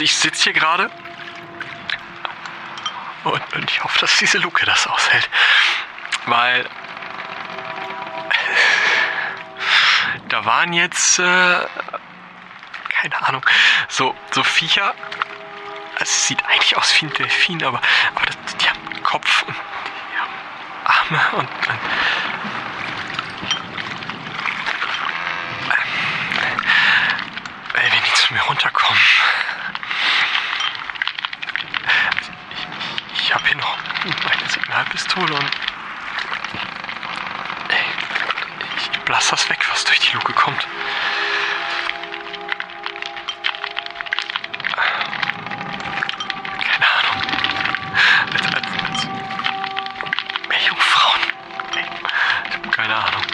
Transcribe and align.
Also 0.00 0.04
ich 0.06 0.16
sitze 0.16 0.44
hier 0.44 0.52
gerade 0.54 0.90
und, 3.24 3.52
und 3.52 3.70
ich 3.70 3.84
hoffe, 3.84 3.98
dass 3.98 4.16
diese 4.16 4.38
Luke 4.38 4.64
das 4.64 4.86
aushält. 4.86 5.28
Weil 6.24 6.66
da 10.30 10.46
waren 10.46 10.72
jetzt, 10.72 11.18
äh, 11.18 11.66
keine 12.88 13.28
Ahnung, 13.28 13.44
so, 13.88 14.16
so 14.30 14.42
Viecher. 14.42 14.94
Also 15.98 16.04
es 16.04 16.28
sieht 16.28 16.46
eigentlich 16.46 16.78
aus 16.78 16.98
wie 16.98 17.04
ein 17.04 17.12
Delfin, 17.12 17.62
aber, 17.62 17.82
aber 18.14 18.24
das, 18.24 18.56
die 18.56 18.70
haben 18.70 18.88
einen 18.88 19.02
Kopf 19.02 19.42
und 19.42 19.54
die 19.54 20.18
haben 20.18 20.32
Arme 20.86 21.36
und, 21.40 21.48
und 21.68 21.78
ich 33.30 33.34
habe 33.36 33.46
hier 33.46 33.58
noch 33.58 33.78
meine 34.24 34.50
Signalpistole 34.50 35.32
und. 35.32 35.50
Ey, 37.68 37.84
ich 38.76 38.90
blass 39.02 39.28
das 39.28 39.48
weg, 39.48 39.64
was 39.70 39.84
durch 39.84 40.00
die 40.00 40.14
Luke 40.14 40.32
kommt. 40.32 40.66
Keine 46.64 46.86
Ahnung. 46.98 47.22
Als, 48.32 48.46
als, 48.46 48.66
als 48.90 49.06
Meerjungfrauen. 50.48 51.20
Ich 52.48 52.54
habe 52.56 52.68
keine 52.70 52.96
Ahnung. 52.96 53.29